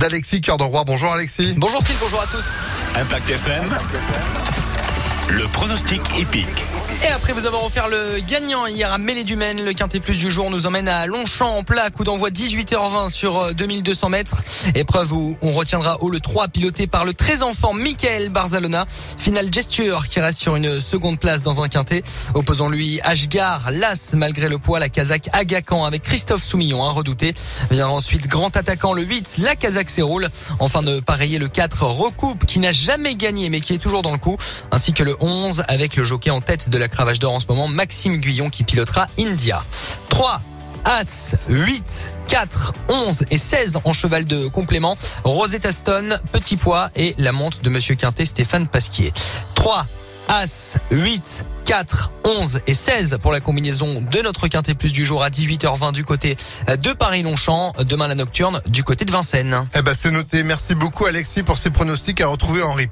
d'Alexis 0.00 0.40
Cœur 0.40 0.58
de 0.58 0.62
Roi. 0.62 0.84
Bonjour 0.84 1.12
Alexis. 1.12 1.54
Bonjour 1.56 1.82
Phil, 1.82 1.96
bonjour 2.00 2.20
à 2.22 2.26
tous. 2.26 2.44
Impact 3.00 3.30
FM. 3.30 3.64
Le 5.28 5.48
pronostic 5.48 6.00
épique. 6.16 6.64
Et 7.04 7.06
après 7.06 7.32
vous 7.32 7.46
avoir 7.46 7.64
offert 7.64 7.88
le 7.88 8.18
gagnant 8.26 8.66
hier 8.66 8.92
à 8.92 8.98
Mêlée 8.98 9.22
du 9.22 9.36
Maine, 9.36 9.64
le 9.64 9.72
quintet 9.72 10.00
plus 10.00 10.18
du 10.18 10.32
jour 10.32 10.50
nous 10.50 10.66
emmène 10.66 10.88
à 10.88 11.06
Longchamp 11.06 11.56
en 11.56 11.62
plat, 11.62 11.90
coup 11.90 12.02
d'envoi 12.02 12.30
18h20 12.30 13.10
sur 13.10 13.54
2200 13.54 14.06
euh, 14.06 14.10
mètres. 14.10 14.42
Épreuve 14.74 15.12
où 15.12 15.38
on 15.40 15.52
retiendra 15.52 16.02
haut 16.02 16.10
le 16.10 16.18
3 16.18 16.48
piloté 16.48 16.88
par 16.88 17.04
le 17.04 17.14
très 17.14 17.44
enfant 17.44 17.72
Michael 17.72 18.30
Barzalona. 18.30 18.84
Final 18.88 19.52
gesture 19.54 20.08
qui 20.08 20.18
reste 20.18 20.40
sur 20.40 20.56
une 20.56 20.80
seconde 20.80 21.20
place 21.20 21.44
dans 21.44 21.62
un 21.62 21.68
quintet. 21.68 22.02
Opposant 22.34 22.68
lui 22.68 23.00
Ashgar, 23.04 23.70
Las 23.70 24.14
malgré 24.14 24.48
le 24.48 24.58
poids, 24.58 24.80
la 24.80 24.88
Kazakh 24.88 25.28
Agacan 25.32 25.84
avec 25.84 26.02
Christophe 26.02 26.42
Soumillon, 26.42 26.82
un 26.82 26.90
redouté. 26.90 27.32
Vient 27.70 27.88
ensuite 27.88 28.26
grand 28.26 28.56
attaquant 28.56 28.92
le 28.92 29.02
8, 29.02 29.36
la 29.38 29.54
Kazakh 29.54 29.90
s'éroule. 29.90 30.28
Enfin 30.58 30.80
de 30.80 30.98
pareiller 30.98 31.38
le 31.38 31.46
4 31.46 31.84
Recoupe 31.84 32.44
qui 32.44 32.58
n'a 32.58 32.72
jamais 32.72 33.14
gagné 33.14 33.50
mais 33.50 33.60
qui 33.60 33.74
est 33.74 33.78
toujours 33.78 34.02
dans 34.02 34.12
le 34.12 34.18
coup. 34.18 34.36
Ainsi 34.72 34.92
que 34.92 35.04
le 35.04 35.16
11 35.20 35.62
avec 35.68 35.94
le 35.94 36.02
jockey 36.02 36.30
en 36.30 36.40
tête 36.40 36.70
de 36.70 36.76
la 36.76 36.87
Cravache 36.88 37.18
d'or 37.18 37.34
en 37.34 37.40
ce 37.40 37.46
moment, 37.46 37.68
Maxime 37.68 38.16
Guyon 38.16 38.50
qui 38.50 38.64
pilotera 38.64 39.06
India. 39.18 39.64
3. 40.08 40.40
As, 40.84 41.34
8, 41.48 42.10
4, 42.28 42.72
11 42.88 43.24
et 43.30 43.38
16 43.38 43.80
en 43.84 43.92
cheval 43.92 44.24
de 44.24 44.46
complément. 44.48 44.96
Rosetta 45.24 45.72
Stone, 45.72 46.18
petit 46.32 46.56
poids 46.56 46.90
et 46.96 47.14
la 47.18 47.32
montre 47.32 47.60
de 47.60 47.68
Monsieur 47.68 47.94
Quintet, 47.94 48.24
Stéphane 48.24 48.68
Pasquier. 48.68 49.12
3, 49.54 49.86
As, 50.28 50.76
8, 50.90 51.44
4, 51.64 52.12
11 52.24 52.60
et 52.66 52.74
16 52.74 53.18
pour 53.22 53.32
la 53.32 53.40
combinaison 53.40 54.00
de 54.00 54.22
notre 54.22 54.48
quintet 54.48 54.74
plus 54.74 54.92
du 54.92 55.04
jour 55.04 55.22
à 55.22 55.30
18h20 55.30 55.92
du 55.92 56.04
côté 56.04 56.36
de 56.82 56.92
Paris-Longchamp. 56.92 57.72
Demain 57.84 58.08
la 58.08 58.14
nocturne 58.14 58.60
du 58.66 58.84
côté 58.84 59.06
de 59.06 59.12
Vincennes. 59.12 59.66
Eh 59.74 59.82
ben 59.82 59.94
c'est 59.94 60.10
noté. 60.10 60.42
Merci 60.42 60.74
beaucoup 60.74 61.06
Alexis 61.06 61.42
pour 61.42 61.58
ces 61.58 61.70
pronostics 61.70 62.20
à 62.20 62.26
retrouver 62.26 62.62
Henri. 62.62 62.86